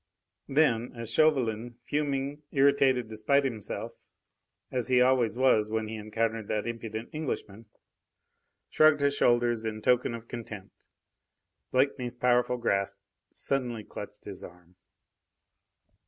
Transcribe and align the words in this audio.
Then, 0.49 0.93
as 0.95 1.11
Chauvelin, 1.11 1.75
fuming, 1.83 2.41
irritated 2.51 3.07
despite 3.07 3.43
himself, 3.43 3.91
as 4.71 4.87
he 4.87 4.99
always 4.99 5.37
was 5.37 5.69
when 5.69 5.87
he 5.87 5.93
encountered 5.93 6.47
that 6.47 6.65
impudent 6.65 7.09
Englishman, 7.13 7.67
shrugged 8.71 9.01
his 9.01 9.15
shoulders 9.15 9.63
in 9.63 9.79
token 9.79 10.15
of 10.15 10.27
contempt, 10.27 10.87
Blakeney's 11.71 12.15
powerful 12.15 12.57
grasp 12.57 12.97
suddenly 13.29 13.83
clutched 13.83 14.25
his 14.25 14.43
arm. 14.43 14.75